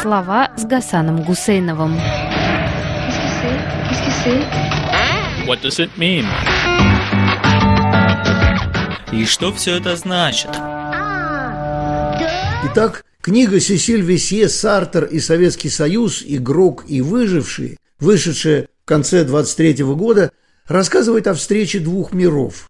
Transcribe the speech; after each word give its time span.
Слова 0.00 0.52
с 0.56 0.64
Гасаном 0.64 1.24
Гусейновым. 1.24 1.96
What 5.46 5.60
does 5.62 5.80
it 5.80 5.90
mean? 5.96 6.24
И 9.12 9.24
что 9.24 9.52
все 9.52 9.78
это 9.78 9.96
значит? 9.96 10.50
Итак, 12.64 13.04
книга 13.20 13.58
Сесиль 13.58 14.02
Весье 14.02 14.48
«Сартер 14.48 15.04
и 15.04 15.18
Советский 15.18 15.68
Союз. 15.68 16.22
Игрок 16.24 16.84
и 16.86 17.00
выживший», 17.00 17.78
вышедшая 17.98 18.68
в 18.84 18.86
конце 18.86 19.24
23 19.24 19.82
года, 19.82 20.30
рассказывает 20.68 21.26
о 21.26 21.34
встрече 21.34 21.80
двух 21.80 22.12
миров. 22.12 22.68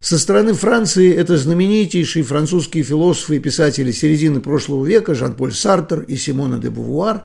Со 0.00 0.16
стороны 0.16 0.54
Франции 0.54 1.12
это 1.12 1.36
знаменитейшие 1.36 2.22
французские 2.22 2.84
философы 2.84 3.36
и 3.36 3.40
писатели 3.40 3.90
середины 3.90 4.40
прошлого 4.40 4.86
века 4.86 5.14
Жан-Поль 5.14 5.52
Сартер 5.52 6.02
и 6.02 6.16
Симона 6.16 6.58
де 6.58 6.70
Бувуар, 6.70 7.24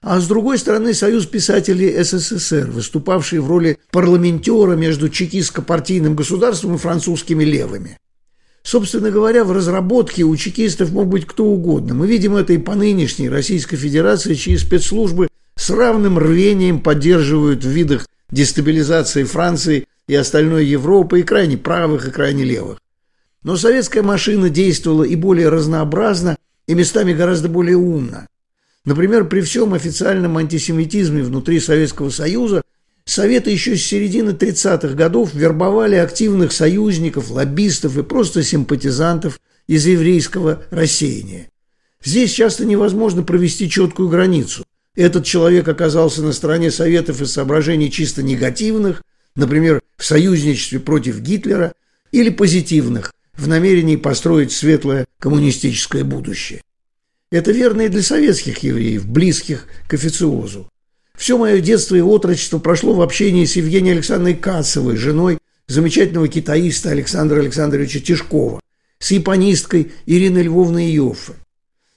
а 0.00 0.20
с 0.20 0.26
другой 0.26 0.58
стороны 0.58 0.94
Союз 0.94 1.26
писателей 1.26 2.02
СССР, 2.02 2.70
выступавший 2.70 3.40
в 3.40 3.48
роли 3.48 3.78
парламентера 3.90 4.72
между 4.72 5.08
чекистско-партийным 5.08 6.14
государством 6.14 6.74
и 6.74 6.78
французскими 6.78 7.44
левыми. 7.44 7.98
Собственно 8.62 9.10
говоря, 9.10 9.44
в 9.44 9.52
разработке 9.52 10.22
у 10.22 10.34
чекистов 10.36 10.92
мог 10.92 11.08
быть 11.08 11.26
кто 11.26 11.44
угодно. 11.44 11.92
Мы 11.92 12.06
видим 12.06 12.36
это 12.36 12.54
и 12.54 12.58
по 12.58 12.74
нынешней 12.74 13.28
Российской 13.28 13.76
Федерации, 13.76 14.34
чьи 14.34 14.56
спецслужбы 14.56 15.28
с 15.56 15.68
равным 15.68 16.18
рвением 16.18 16.80
поддерживают 16.80 17.64
в 17.64 17.68
видах 17.68 18.08
дестабилизации 18.30 19.24
Франции 19.24 19.86
и 20.06 20.14
остальной 20.14 20.66
Европы, 20.66 21.20
и 21.20 21.22
крайне 21.22 21.56
правых, 21.56 22.08
и 22.08 22.10
крайне 22.10 22.44
левых. 22.44 22.78
Но 23.42 23.56
советская 23.56 24.02
машина 24.02 24.50
действовала 24.50 25.04
и 25.04 25.16
более 25.16 25.48
разнообразно, 25.48 26.36
и 26.66 26.74
местами 26.74 27.12
гораздо 27.12 27.48
более 27.48 27.76
умно. 27.76 28.26
Например, 28.84 29.24
при 29.24 29.40
всем 29.40 29.74
официальном 29.74 30.36
антисемитизме 30.36 31.22
внутри 31.22 31.60
Советского 31.60 32.10
Союза 32.10 32.62
Советы 33.04 33.50
еще 33.50 33.76
с 33.76 33.84
середины 33.84 34.30
30-х 34.30 34.94
годов 34.94 35.34
вербовали 35.34 35.96
активных 35.96 36.52
союзников, 36.52 37.30
лоббистов 37.30 37.98
и 37.98 38.02
просто 38.02 38.42
симпатизантов 38.42 39.40
из 39.66 39.86
еврейского 39.86 40.62
рассеяния. 40.70 41.50
Здесь 42.02 42.32
часто 42.32 42.64
невозможно 42.64 43.22
провести 43.22 43.68
четкую 43.68 44.08
границу. 44.08 44.64
Этот 44.94 45.24
человек 45.26 45.68
оказался 45.68 46.22
на 46.22 46.32
стороне 46.32 46.70
Советов 46.70 47.20
из 47.20 47.32
соображений 47.32 47.90
чисто 47.90 48.22
негативных, 48.22 49.02
например, 49.36 49.82
в 49.96 50.04
союзничестве 50.04 50.80
против 50.80 51.20
Гитлера, 51.20 51.72
или 52.12 52.30
позитивных, 52.30 53.12
в 53.36 53.48
намерении 53.48 53.96
построить 53.96 54.52
светлое 54.52 55.06
коммунистическое 55.18 56.04
будущее. 56.04 56.62
Это 57.30 57.50
верно 57.50 57.82
и 57.82 57.88
для 57.88 58.02
советских 58.02 58.58
евреев, 58.58 59.06
близких 59.06 59.66
к 59.88 59.94
официозу. 59.94 60.70
Все 61.16 61.36
мое 61.36 61.60
детство 61.60 61.96
и 61.96 62.00
отрочество 62.00 62.58
прошло 62.58 62.94
в 62.94 63.02
общении 63.02 63.44
с 63.44 63.56
Евгенией 63.56 63.94
Александровной 63.94 64.34
Кацевой, 64.34 64.96
женой 64.96 65.38
замечательного 65.66 66.28
китаиста 66.28 66.90
Александра 66.90 67.40
Александровича 67.40 68.00
Тишкова, 68.00 68.60
с 68.98 69.10
японисткой 69.10 69.92
Ириной 70.06 70.42
Львовной 70.42 70.86
Йоффе. 70.90 71.34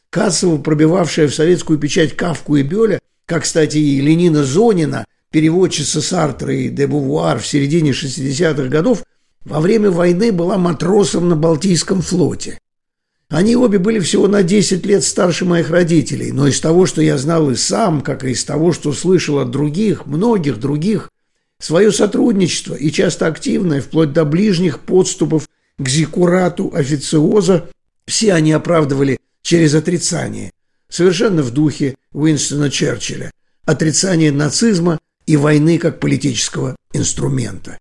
Кацева, 0.09 0.58
пробивавшая 0.58 1.27
в 1.27 1.35
советскую 1.35 1.77
печать 1.77 2.15
Кавку 2.15 2.55
и 2.55 2.63
Бёля, 2.63 2.99
как, 3.25 3.43
кстати, 3.43 3.77
и 3.77 4.02
Ленина 4.02 4.43
Зонина, 4.43 5.05
переводчица 5.31 6.02
Сартра 6.02 6.53
и 6.53 6.70
де 6.70 6.88
Бувуар 6.88 7.39
в 7.39 7.47
середине 7.47 7.92
60-х 7.92 8.70
годов, 8.70 9.03
во 9.45 9.59
время 9.59 9.92
войны 9.92 10.31
была 10.31 10.58
матросом 10.58 11.30
на 11.30 11.36
Балтийском 11.36 12.02
флоте. 12.02 12.59
Они 13.30 13.55
обе 13.55 13.78
были 13.78 14.00
всего 14.00 14.28
на 14.28 14.42
10 14.42 14.86
лет 14.86 15.03
старше 15.03 15.44
моих 15.44 15.70
родителей, 15.70 16.31
но 16.31 16.48
из 16.48 16.61
того, 16.61 16.86
что 16.86 17.02
я 17.02 17.17
знал 17.17 17.50
и 17.52 17.55
сам, 17.55 18.02
как 18.02 18.23
и 18.23 18.31
из 18.31 18.45
того, 18.45 18.72
что 18.72 18.94
слышал 18.94 19.39
от 19.39 19.52
других, 19.52 20.05
многих 20.05 20.59
других, 20.59 21.09
свое 21.59 21.92
сотрудничество 21.92 22.73
и 22.75 22.89
часто 22.89 23.27
активное, 23.27 23.82
вплоть 23.82 24.14
до 24.14 24.23
ближних 24.23 24.80
подступов 24.80 25.49
к 25.77 25.89
зикурату 25.89 26.71
официоза, 26.73 27.70
все 28.05 28.33
они 28.33 28.54
оправдывали 28.54 29.20
через 29.42 29.76
отрицание, 29.76 30.52
совершенно 30.88 31.42
в 31.42 31.52
духе 31.52 31.95
Уинстона 32.14 32.70
Черчилля, 32.70 33.32
отрицание 33.65 34.32
нацизма 34.32 34.99
и 35.27 35.38
войны 35.38 35.77
как 35.77 35.99
политического 35.99 36.76
инструмента. 36.93 37.77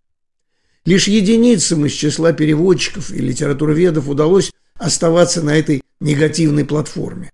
Лишь 0.84 1.08
единицам 1.08 1.86
из 1.86 1.92
числа 1.92 2.32
переводчиков 2.32 3.10
и 3.10 3.18
литературоведов 3.18 4.08
удалось 4.08 4.52
оставаться 4.74 5.42
на 5.42 5.56
этой 5.56 5.82
негативной 6.00 6.64
платформе. 6.64 7.30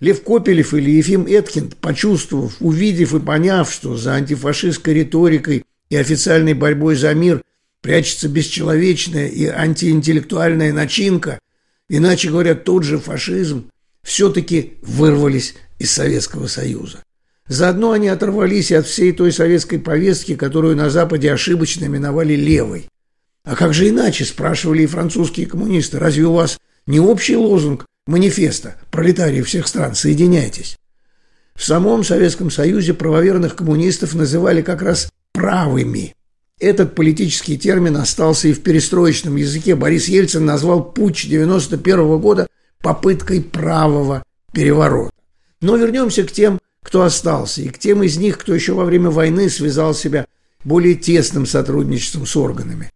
Лев 0.00 0.22
Копелев 0.22 0.74
или 0.74 0.90
Ефим 0.90 1.26
Эткинд, 1.26 1.76
почувствовав, 1.76 2.56
увидев 2.60 3.14
и 3.14 3.20
поняв, 3.20 3.72
что 3.72 3.96
за 3.96 4.14
антифашистской 4.14 4.94
риторикой 4.94 5.64
и 5.88 5.96
официальной 5.96 6.54
борьбой 6.54 6.96
за 6.96 7.14
мир 7.14 7.42
прячется 7.80 8.28
бесчеловечная 8.28 9.28
и 9.28 9.46
антиинтеллектуальная 9.46 10.72
начинка, 10.72 11.38
иначе 11.88 12.30
говоря, 12.30 12.54
тот 12.54 12.82
же 12.82 12.98
фашизм, 12.98 13.70
все-таки 14.02 14.74
вырвались 14.82 15.54
из 15.78 15.90
Советского 15.92 16.48
Союза. 16.48 17.02
Заодно 17.46 17.92
они 17.92 18.08
оторвались 18.08 18.72
от 18.72 18.86
всей 18.86 19.12
той 19.12 19.30
советской 19.30 19.78
повестки, 19.78 20.34
которую 20.34 20.76
на 20.76 20.88
Западе 20.88 21.32
ошибочно 21.32 21.84
именовали 21.84 22.34
левой. 22.34 22.88
А 23.44 23.54
как 23.54 23.74
же 23.74 23.90
иначе, 23.90 24.24
спрашивали 24.24 24.82
и 24.82 24.86
французские 24.86 25.46
коммунисты, 25.46 25.98
разве 25.98 26.24
у 26.24 26.32
вас 26.32 26.58
не 26.86 27.00
общий 27.00 27.36
лозунг 27.36 27.84
манифеста 28.06 28.76
«Пролетарии 28.90 29.42
всех 29.42 29.66
стран, 29.66 29.94
соединяйтесь». 29.94 30.78
В 31.54 31.62
самом 31.62 32.02
Советском 32.02 32.50
Союзе 32.50 32.94
правоверных 32.94 33.54
коммунистов 33.54 34.14
называли 34.14 34.62
как 34.62 34.80
раз 34.80 35.10
«правыми». 35.32 36.14
Этот 36.58 36.94
политический 36.94 37.58
термин 37.58 37.96
остался 37.96 38.48
и 38.48 38.52
в 38.52 38.62
перестроечном 38.62 39.36
языке. 39.36 39.74
Борис 39.74 40.08
Ельцин 40.08 40.46
назвал 40.46 40.82
путь 40.92 41.26
91 41.28 42.18
года 42.18 42.46
попыткой 42.80 43.42
правого 43.42 44.22
переворота. 44.52 45.12
Но 45.60 45.76
вернемся 45.76 46.24
к 46.24 46.32
тем, 46.32 46.58
кто 46.84 47.02
остался, 47.02 47.62
и 47.62 47.70
к 47.70 47.78
тем 47.78 48.02
из 48.02 48.18
них, 48.18 48.38
кто 48.38 48.54
еще 48.54 48.74
во 48.74 48.84
время 48.84 49.10
войны 49.10 49.48
связал 49.48 49.94
себя 49.94 50.26
более 50.62 50.94
тесным 50.94 51.46
сотрудничеством 51.46 52.26
с 52.26 52.36
органами. 52.36 52.90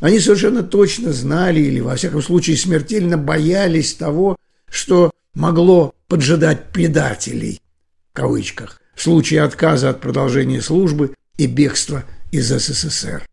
Они 0.00 0.18
совершенно 0.18 0.62
точно 0.62 1.12
знали 1.12 1.60
или, 1.60 1.80
во 1.80 1.96
всяком 1.96 2.20
случае, 2.20 2.56
смертельно 2.56 3.16
боялись 3.16 3.94
того, 3.94 4.36
что 4.68 5.12
могло 5.34 5.94
поджидать 6.08 6.72
предателей, 6.72 7.60
в 8.10 8.16
кавычках, 8.16 8.80
в 8.94 9.02
случае 9.02 9.42
отказа 9.42 9.90
от 9.90 10.00
продолжения 10.00 10.60
службы 10.60 11.14
и 11.36 11.46
бегства 11.46 12.04
из 12.32 12.48
СССР. 12.48 13.24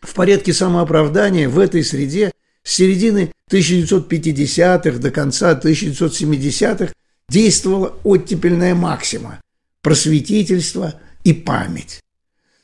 В 0.00 0.14
порядке 0.14 0.52
самооправдания 0.52 1.48
в 1.48 1.60
этой 1.60 1.84
среде 1.84 2.32
с 2.64 2.74
середины 2.74 3.32
1950-х 3.50 4.98
до 4.98 5.10
конца 5.12 5.58
1970-х 5.58 6.92
действовала 7.32 7.96
оттепельная 8.04 8.74
максима– 8.74 9.40
просветительство 9.82 10.94
и 11.24 11.32
память. 11.32 12.00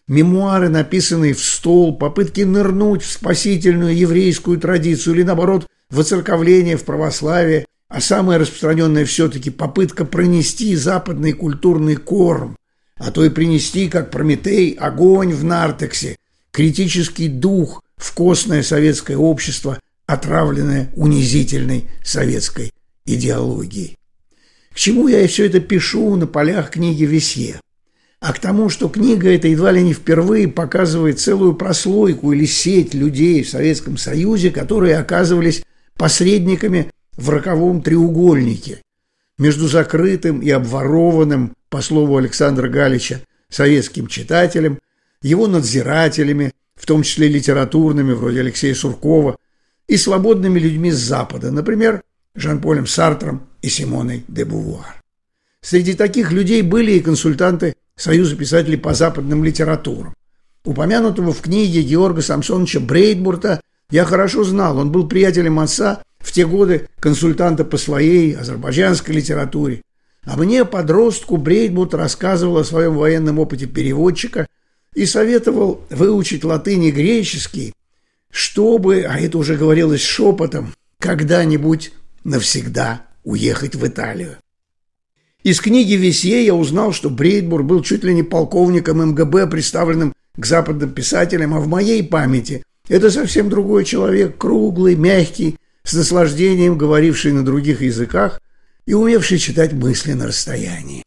Мемуары, 0.06 0.68
написанные 0.68 1.32
в 1.32 1.42
стол, 1.42 1.96
попытки 1.96 2.42
нырнуть 2.42 3.02
в 3.02 3.10
спасительную 3.10 3.96
еврейскую 3.96 4.60
традицию 4.60 5.14
или, 5.14 5.22
наоборот, 5.22 5.66
в 5.90 5.98
оцерковление 5.98 6.76
в 6.76 6.84
православие, 6.84 7.64
а 7.88 8.02
самое 8.02 8.38
распространенное 8.38 9.06
все-таки 9.06 9.50
попытка 9.50 10.04
пронести 10.04 10.76
западный 10.76 11.32
культурный 11.32 11.96
корм, 11.96 12.56
а 12.96 13.10
то 13.10 13.24
и 13.24 13.30
принести, 13.30 13.88
как 13.88 14.10
Прометей, 14.10 14.72
огонь 14.72 15.32
в 15.32 15.44
нартексе, 15.44 16.16
критический 16.50 17.28
дух 17.28 17.82
в 17.96 18.12
костное 18.12 18.62
советское 18.62 19.16
общество, 19.16 19.80
отравленное 20.06 20.90
унизительной 20.94 21.88
советской 22.04 22.72
идеологией. 23.06 23.97
К 24.78 24.80
чему 24.80 25.08
я 25.08 25.26
все 25.26 25.46
это 25.46 25.58
пишу 25.58 26.14
на 26.14 26.28
полях 26.28 26.70
книги 26.70 27.02
Весье? 27.02 27.60
а 28.20 28.32
к 28.32 28.38
тому, 28.38 28.68
что 28.68 28.88
книга 28.88 29.28
эта 29.28 29.48
едва 29.48 29.72
ли 29.72 29.82
не 29.82 29.92
впервые 29.92 30.46
показывает 30.46 31.18
целую 31.18 31.54
прослойку 31.54 32.32
или 32.32 32.44
сеть 32.44 32.94
людей 32.94 33.42
в 33.42 33.50
Советском 33.50 33.96
Союзе, 33.96 34.50
которые 34.50 34.98
оказывались 34.98 35.64
посредниками 35.96 36.92
в 37.16 37.28
роковом 37.28 37.82
треугольнике 37.82 38.80
между 39.36 39.66
закрытым 39.66 40.42
и 40.42 40.50
обворованным, 40.50 41.56
по 41.70 41.82
слову 41.82 42.16
Александра 42.16 42.68
Галича, 42.68 43.22
советским 43.48 44.06
читателем, 44.06 44.78
его 45.22 45.48
надзирателями, 45.48 46.52
в 46.76 46.86
том 46.86 47.02
числе 47.02 47.26
литературными, 47.26 48.12
вроде 48.12 48.40
Алексея 48.40 48.76
Суркова, 48.76 49.38
и 49.88 49.96
свободными 49.96 50.60
людьми 50.60 50.92
с 50.92 50.98
Запада, 50.98 51.50
например, 51.50 52.02
Жан-Полем 52.40 52.86
Сартром 52.86 53.42
и 53.62 53.68
Симоной 53.68 54.24
де 54.28 54.44
Бувуар. 54.44 55.02
Среди 55.60 55.94
таких 55.94 56.32
людей 56.32 56.62
были 56.62 56.92
и 56.92 57.00
консультанты 57.00 57.74
Союза 57.96 58.36
писателей 58.36 58.76
по 58.76 58.94
западным 58.94 59.44
литературам. 59.44 60.14
Упомянутого 60.64 61.32
в 61.32 61.40
книге 61.40 61.82
Георга 61.82 62.22
Самсоновича 62.22 62.80
Брейдбурта 62.80 63.60
я 63.90 64.04
хорошо 64.04 64.44
знал, 64.44 64.78
он 64.78 64.92
был 64.92 65.08
приятелем 65.08 65.58
отца, 65.58 66.02
в 66.18 66.32
те 66.32 66.46
годы 66.46 66.88
консультанта 67.00 67.64
по 67.64 67.76
своей 67.76 68.34
азербайджанской 68.34 69.14
литературе. 69.14 69.82
А 70.24 70.36
мне, 70.36 70.64
подростку, 70.64 71.38
Брейдмут 71.38 71.94
рассказывал 71.94 72.58
о 72.58 72.64
своем 72.64 72.96
военном 72.96 73.38
опыте 73.38 73.66
переводчика 73.66 74.46
и 74.94 75.06
советовал 75.06 75.82
выучить 75.90 76.44
латынь 76.44 76.84
и 76.84 76.90
греческий, 76.90 77.72
чтобы, 78.30 79.06
а 79.08 79.18
это 79.18 79.38
уже 79.38 79.56
говорилось 79.56 80.02
шепотом, 80.02 80.74
когда-нибудь 80.98 81.92
навсегда 82.24 83.06
уехать 83.24 83.74
в 83.74 83.86
Италию. 83.86 84.36
Из 85.42 85.60
книги 85.60 85.94
Весье 85.94 86.44
я 86.44 86.54
узнал, 86.54 86.92
что 86.92 87.10
Брейдбур 87.10 87.62
был 87.62 87.82
чуть 87.82 88.04
ли 88.04 88.14
не 88.14 88.22
полковником 88.22 88.98
МГБ, 89.10 89.46
представленным 89.46 90.12
к 90.36 90.46
западным 90.46 90.90
писателям, 90.90 91.54
а 91.54 91.60
в 91.60 91.68
моей 91.68 92.02
памяти 92.02 92.64
это 92.88 93.10
совсем 93.10 93.48
другой 93.48 93.84
человек, 93.84 94.36
круглый, 94.38 94.96
мягкий, 94.96 95.56
с 95.84 95.94
наслаждением 95.94 96.76
говоривший 96.76 97.32
на 97.32 97.44
других 97.44 97.82
языках 97.82 98.40
и 98.86 98.94
умевший 98.94 99.38
читать 99.38 99.72
мысли 99.72 100.12
на 100.12 100.26
расстоянии. 100.26 101.04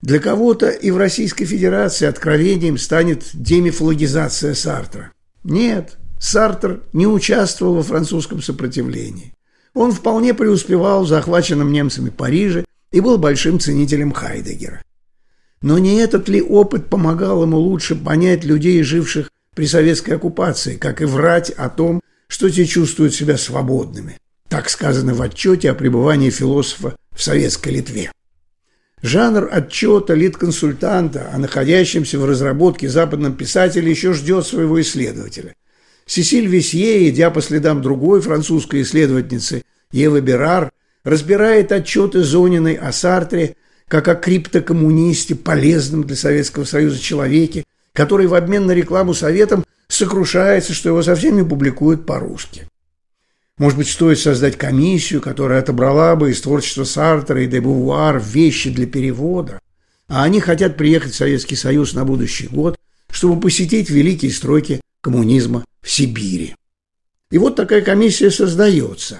Для 0.00 0.18
кого-то 0.18 0.68
и 0.68 0.90
в 0.90 0.96
Российской 0.96 1.44
Федерации 1.44 2.06
откровением 2.06 2.76
станет 2.76 3.24
демифологизация 3.32 4.54
Сартра. 4.54 5.12
Нет, 5.44 5.96
Сартр 6.18 6.82
не 6.92 7.06
участвовал 7.06 7.74
во 7.74 7.82
французском 7.82 8.42
сопротивлении. 8.42 9.34
Он 9.74 9.92
вполне 9.92 10.34
преуспевал 10.34 11.04
в 11.04 11.08
захваченном 11.08 11.72
немцами 11.72 12.10
Париже 12.10 12.64
и 12.92 13.00
был 13.00 13.18
большим 13.18 13.58
ценителем 13.58 14.12
Хайдегера. 14.12 14.82
Но 15.62 15.78
не 15.78 15.96
этот 15.96 16.28
ли 16.28 16.40
опыт 16.40 16.88
помогал 16.88 17.42
ему 17.42 17.58
лучше 17.58 17.96
понять 17.96 18.44
людей, 18.44 18.82
живших 18.82 19.30
при 19.54 19.66
советской 19.66 20.12
оккупации, 20.12 20.76
как 20.76 21.02
и 21.02 21.04
врать 21.04 21.50
о 21.50 21.68
том, 21.68 22.00
что 22.28 22.50
те 22.50 22.66
чувствуют 22.66 23.14
себя 23.14 23.36
свободными? 23.36 24.18
Так 24.48 24.68
сказано 24.68 25.14
в 25.14 25.22
отчете 25.22 25.70
о 25.70 25.74
пребывании 25.74 26.30
философа 26.30 26.96
в 27.12 27.22
советской 27.22 27.70
Литве. 27.70 28.12
Жанр 29.02 29.48
отчета 29.50 30.14
лид-консультанта 30.14 31.30
о 31.32 31.38
находящемся 31.38 32.18
в 32.18 32.24
разработке 32.24 32.88
западном 32.88 33.34
писателе 33.34 33.90
еще 33.90 34.12
ждет 34.12 34.46
своего 34.46 34.80
исследователя. 34.80 35.54
Сесиль 36.06 36.46
Весье, 36.46 37.08
идя 37.08 37.30
по 37.30 37.40
следам 37.40 37.82
другой 37.82 38.20
французской 38.20 38.82
исследовательницы 38.82 39.62
Евы 39.92 40.20
Берар, 40.20 40.70
разбирает 41.02 41.72
отчеты 41.72 42.22
Зониной 42.22 42.74
о 42.74 42.92
Сартре 42.92 43.56
как 43.88 44.08
о 44.08 44.14
криптокоммунисте, 44.14 45.34
полезном 45.34 46.04
для 46.04 46.16
Советского 46.16 46.64
Союза 46.64 46.98
человеке, 46.98 47.64
который 47.92 48.26
в 48.26 48.34
обмен 48.34 48.66
на 48.66 48.72
рекламу 48.72 49.14
советом 49.14 49.64
сокрушается, 49.88 50.72
что 50.72 50.88
его 50.88 51.02
совсем 51.02 51.36
не 51.36 51.42
публикуют 51.42 52.06
по-русски. 52.06 52.68
Может 53.58 53.78
быть, 53.78 53.88
стоит 53.88 54.18
создать 54.18 54.58
комиссию, 54.58 55.20
которая 55.20 55.60
отобрала 55.60 56.16
бы 56.16 56.32
из 56.32 56.40
творчества 56.40 56.84
Сартера 56.84 57.42
и 57.42 57.46
де 57.46 57.60
Бувуар 57.60 58.18
вещи 58.18 58.70
для 58.70 58.86
перевода, 58.86 59.60
а 60.08 60.24
они 60.24 60.40
хотят 60.40 60.76
приехать 60.76 61.12
в 61.12 61.16
Советский 61.16 61.54
Союз 61.54 61.94
на 61.94 62.04
будущий 62.04 62.48
год, 62.48 62.76
чтобы 63.10 63.40
посетить 63.40 63.90
великие 63.90 64.32
строки 64.32 64.80
коммунизма 65.04 65.66
в 65.82 65.90
Сибири. 65.90 66.56
И 67.30 67.36
вот 67.36 67.56
такая 67.56 67.82
комиссия 67.82 68.30
создается. 68.30 69.18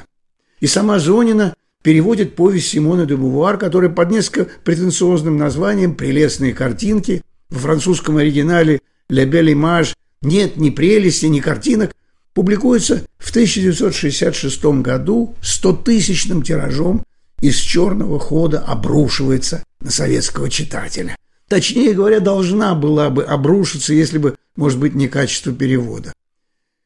И 0.60 0.66
сама 0.66 0.98
Зонина 0.98 1.54
переводит 1.82 2.36
повесть 2.36 2.68
Симона 2.68 3.04
де 3.04 3.16
Бувуар, 3.16 3.58
которая 3.58 3.90
под 3.90 4.10
несколько 4.10 4.50
претенциозным 4.64 5.36
названием 5.36 5.94
«Прелестные 5.94 6.54
картинки» 6.54 7.22
в 7.50 7.58
французском 7.58 8.16
оригинале 8.16 8.80
«La 9.10 9.26
Belle 9.26 9.52
Image» 9.52 9.94
нет 10.22 10.56
ни 10.56 10.70
прелести, 10.70 11.26
ни 11.26 11.40
картинок, 11.40 11.94
публикуется 12.32 13.04
в 13.18 13.28
1966 13.28 14.64
году 14.80 15.34
100-тысячным 15.42 16.42
тиражом 16.42 17.04
из 17.42 17.56
черного 17.56 18.18
хода 18.18 18.60
обрушивается 18.60 19.62
на 19.82 19.90
советского 19.90 20.48
читателя. 20.48 21.14
Точнее 21.46 21.92
говоря, 21.92 22.20
должна 22.20 22.74
была 22.74 23.10
бы 23.10 23.22
обрушиться, 23.22 23.92
если 23.92 24.16
бы, 24.16 24.36
может 24.56 24.78
быть, 24.78 24.94
не 24.94 25.08
качество 25.08 25.52
перевода. 25.52 26.12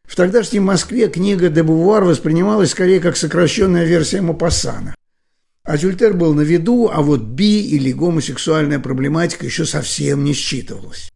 В 0.04 0.16
тогдашней 0.16 0.60
Москве 0.60 1.08
книга 1.08 1.50
де 1.50 1.62
Бувуар 1.62 2.04
воспринималась 2.04 2.70
скорее 2.70 2.98
как 2.98 3.16
сокращенная 3.16 3.84
версия 3.84 4.22
Мапассана. 4.22 4.94
Адюльтер 5.64 6.14
был 6.14 6.32
на 6.32 6.40
виду, 6.40 6.90
а 6.90 7.02
вот 7.02 7.20
би 7.20 7.60
или 7.60 7.92
гомосексуальная 7.92 8.78
проблематика 8.78 9.44
еще 9.44 9.66
совсем 9.66 10.24
не 10.24 10.32
считывалась. 10.32 11.12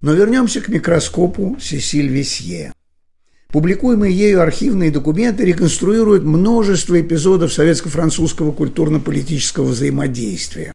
Но 0.00 0.14
вернемся 0.14 0.62
к 0.62 0.68
микроскопу 0.68 1.58
Сесиль 1.60 2.08
Весье. 2.08 2.72
Публикуемые 3.48 4.16
ею 4.16 4.40
архивные 4.40 4.90
документы 4.90 5.44
реконструируют 5.44 6.24
множество 6.24 6.98
эпизодов 6.98 7.52
советско-французского 7.52 8.52
культурно-политического 8.52 9.66
взаимодействия. 9.66 10.72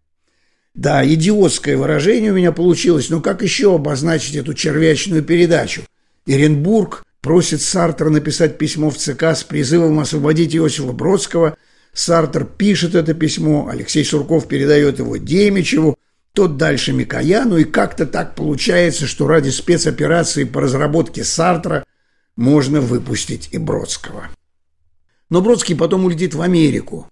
Да, 0.74 1.06
идиотское 1.06 1.76
выражение 1.76 2.32
у 2.32 2.36
меня 2.36 2.52
получилось, 2.52 3.10
но 3.10 3.20
как 3.20 3.42
еще 3.42 3.76
обозначить 3.76 4.36
эту 4.36 4.54
червячную 4.54 5.24
передачу? 5.24 5.84
Иренбург 6.26 7.04
просит 7.20 7.62
Сартра 7.62 8.10
написать 8.10 8.58
письмо 8.58 8.90
в 8.90 8.98
ЦК 8.98 9.24
с 9.36 9.44
призывом 9.44 10.00
освободить 10.00 10.56
Иосифа 10.56 10.94
Бродского. 10.94 11.58
Сартр 11.94 12.46
пишет 12.46 12.96
это 12.96 13.14
письмо, 13.14 13.68
Алексей 13.70 14.06
Сурков 14.06 14.48
передает 14.48 15.00
его 15.00 15.18
Демичеву, 15.18 15.98
тот 16.34 16.56
дальше 16.56 16.94
Микояну, 16.94 17.58
и 17.58 17.66
как-то 17.66 18.06
так 18.06 18.36
получается, 18.36 19.06
что 19.08 19.28
ради 19.28 19.50
спецоперации 19.50 20.46
по 20.46 20.62
разработке 20.62 21.26
Сартра 21.26 21.84
можно 22.38 22.80
выпустить 22.80 23.50
и 23.52 23.58
Бродского. 23.58 24.30
Но 25.30 25.42
Бродский 25.42 25.76
потом 25.76 26.06
улетит 26.06 26.34
в 26.34 26.42
Америку. 26.42 27.08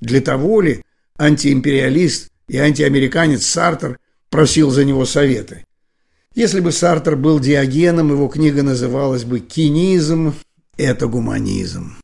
Для 0.00 0.20
того 0.20 0.60
ли 0.60 0.84
антиимпериалист 1.18 2.30
и 2.50 2.58
антиамериканец 2.58 3.46
Сартр 3.46 3.98
просил 4.28 4.70
за 4.70 4.84
него 4.84 5.06
советы? 5.06 5.64
Если 6.34 6.58
бы 6.58 6.72
Сартер 6.72 7.14
был 7.14 7.38
Диогеном, 7.38 8.10
его 8.10 8.26
книга 8.26 8.62
называлась 8.64 9.24
бы 9.24 9.38
«Кинизм– 9.38 10.34
это 10.76 11.06
гуманизм». 11.06 11.96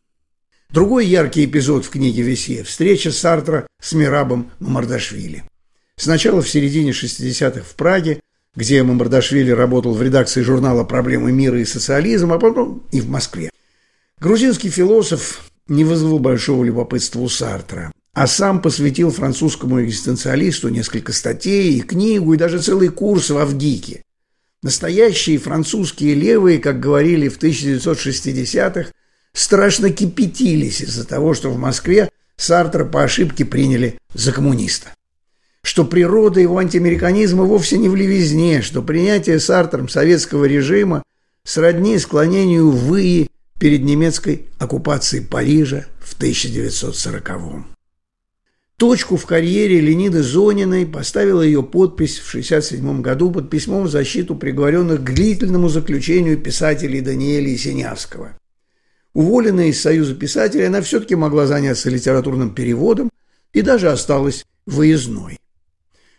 Другой 0.70 1.06
яркий 1.06 1.44
эпизод 1.44 1.84
в 1.84 1.90
книге 1.90 2.22
Весье– 2.22 2.62
встреча 2.64 3.10
Сартра 3.10 3.66
с 3.81 3.93
Мирабом 3.93 4.50
Мамардашвили. 4.60 5.44
Сначала 5.96 6.43
в 6.43 6.48
середине 6.48 6.93
60-х 6.93 7.62
в 7.62 7.75
Праге, 7.75 8.20
где 8.54 8.82
Мамардашвили 8.84 9.50
работал 9.50 9.94
в 9.94 10.02
редакции 10.02 10.43
журнала 10.43 10.84
«Проблемы 10.84 11.32
мира 11.32 11.60
и 11.60 11.64
социализм», 11.64 12.32
а 12.32 12.38
потом 12.38 12.87
и 12.93 13.00
в 13.00 13.08
Москве. 13.08 13.50
Грузинский 14.20 14.70
философ 14.70 15.50
не 15.66 15.82
вызвал 15.84 16.20
большого 16.20 16.62
любопытства 16.62 17.20
у 17.20 17.28
Сартра, 17.28 17.93
а 18.16 18.26
сам 18.26 18.62
посвятил 18.62 19.10
французскому 19.10 19.84
экзистенциалисту 19.84 20.70
несколько 20.70 21.12
статей 21.12 21.74
и 21.74 21.82
книгу, 21.82 22.32
и 22.32 22.38
даже 22.38 22.62
целый 22.62 22.88
курс 22.88 23.29
в 23.29 23.36
Авгике. 23.36 24.05
Настоящие 24.62 25.36
французские 25.36 26.14
левые, 26.14 26.58
как 26.58 26.81
говорили 26.81 27.29
в 27.29 27.38
1960-х, 27.38 28.91
страшно 29.34 29.91
кипятились 29.91 30.81
из-за 30.81 31.06
того, 31.06 31.34
что 31.34 31.50
в 31.50 31.58
Москве 31.58 32.08
Сартра 32.36 32.86
по 32.86 33.05
ошибке 33.05 33.44
приняли 33.44 33.98
за 34.14 34.32
коммуниста. 34.32 34.88
Что 35.62 35.84
природа 35.84 36.41
его 36.41 36.56
антиамериканизма 36.56 37.44
вовсе 37.44 37.76
не 37.76 37.91
в 37.91 37.96
левизне, 37.96 38.62
что 38.62 38.81
принятие 38.81 39.41
Сартром 39.41 39.91
советского 39.91 40.46
режима 40.46 41.02
сродни 41.44 41.98
склонению 41.98 42.70
выи 42.70 43.29
перед 43.60 43.82
немецкой 43.82 44.46
оккупацией 44.58 45.22
Парижа 45.22 45.84
в 46.00 46.19
1940-м. 46.19 47.75
Точку 48.78 49.16
в 49.16 49.24
карьере 49.24 49.80
Лениды 49.80 50.22
Зониной 50.22 50.84
поставила 50.84 51.40
ее 51.40 51.62
подпись 51.62 52.18
в 52.18 52.28
1967 52.28 53.00
году 53.00 53.30
под 53.30 53.48
письмом 53.48 53.84
в 53.84 53.90
защиту 53.90 54.34
приговоренных 54.34 55.02
к 55.02 55.14
длительному 55.14 55.70
заключению 55.70 56.36
писателей 56.36 57.00
Даниэля 57.00 57.48
Есенявского. 57.48 58.38
Уволенная 59.14 59.68
из 59.68 59.80
Союза 59.80 60.14
писателей, 60.14 60.66
она 60.66 60.82
все-таки 60.82 61.14
могла 61.14 61.46
заняться 61.46 61.88
литературным 61.88 62.54
переводом 62.54 63.08
и 63.54 63.62
даже 63.62 63.90
осталась 63.90 64.44
выездной. 64.66 65.38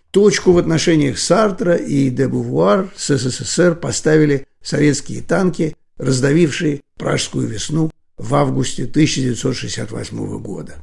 Точку 0.09 0.51
в 0.51 0.57
отношениях 0.57 1.19
Сартра 1.19 1.75
и 1.75 2.09
де 2.09 2.27
Бувуар 2.27 2.89
с 2.95 3.15
СССР 3.15 3.75
поставили 3.75 4.47
советские 4.63 5.21
танки, 5.21 5.75
раздавившие 5.97 6.81
Пражскую 6.97 7.47
весну 7.47 7.91
в 8.17 8.33
августе 8.33 8.85
1968 8.85 10.39
года. 10.39 10.77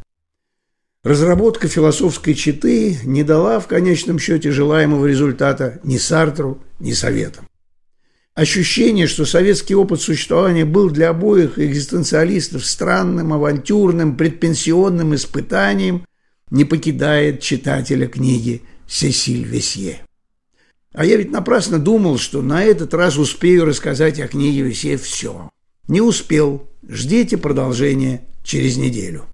Разработка 1.05 1.69
философской 1.69 2.33
читы 2.35 2.99
не 3.05 3.25
дала 3.25 3.61
в 3.61 3.67
конечном 3.67 4.19
счете 4.19 4.51
желаемого 4.51 5.05
результата 5.05 5.79
ни 5.85 5.99
Сартру, 5.99 6.63
ни 6.81 6.93
Советам. 6.93 7.47
Ощущение, 8.35 9.07
что 9.07 9.27
советский 9.27 9.75
опыт 9.75 10.01
существования 10.01 10.65
был 10.65 10.89
для 10.89 11.11
обоих 11.11 11.59
экзистенциалистов 11.59 12.65
странным, 12.65 13.35
авантюрным, 13.35 14.17
предпенсионным 14.17 15.15
испытанием, 15.15 16.07
не 16.51 16.65
покидает 16.65 17.43
читателя 17.43 18.09
книги 18.09 18.63
Сесиль 18.89 19.45
Весье. 19.45 20.01
А 20.95 21.05
я 21.05 21.17
ведь 21.17 21.31
напрасно 21.31 21.79
думал, 21.79 22.17
что 22.17 22.41
на 22.41 22.65
этот 22.65 22.95
раз 22.95 23.19
успею 23.19 23.67
рассказать 23.67 24.19
о 24.21 24.29
книге 24.29 24.63
Весье 24.63 24.97
все. 24.97 25.51
Не 25.87 26.01
успел. 26.01 26.67
Ждите 26.89 27.37
продолжения 27.37 28.23
через 28.43 28.79
неделю. 28.79 29.27